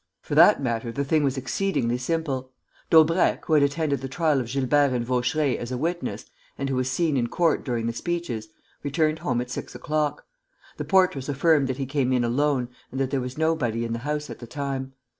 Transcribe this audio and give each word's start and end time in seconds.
For 0.23 0.33
that 0.33 0.59
matter, 0.59 0.91
the 0.91 1.03
thing 1.05 1.23
was 1.23 1.37
exceedingly 1.37 1.99
simple. 1.99 2.49
Daubrecq, 2.89 3.45
who 3.45 3.53
had 3.53 3.61
attended 3.61 4.01
the 4.01 4.07
trial 4.09 4.39
of 4.41 4.47
Gilbert 4.47 4.93
and 4.95 5.05
Vaucheray 5.05 5.57
as 5.57 5.71
a 5.71 5.77
witness 5.77 6.25
and 6.57 6.69
who 6.69 6.75
was 6.75 6.89
seen 6.89 7.15
in 7.17 7.27
court 7.27 7.63
during 7.63 7.85
the 7.85 7.93
speeches, 7.93 8.47
returned 8.81 9.19
home 9.19 9.41
at 9.41 9.51
six 9.51 9.75
o'clock. 9.75 10.25
The 10.77 10.85
portress 10.85 11.29
affirmed 11.29 11.67
that 11.67 11.77
he 11.77 11.85
came 11.85 12.11
in 12.13 12.23
alone 12.23 12.69
and 12.89 12.99
that 12.99 13.11
there 13.11 13.21
was 13.21 13.37
nobody 13.37 13.85
in 13.85 13.93
the 13.93 13.99
house 13.99 14.31
at 14.31 14.39
the 14.39 14.47
time. 14.47 14.93